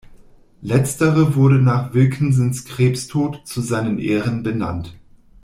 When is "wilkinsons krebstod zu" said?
1.93-3.61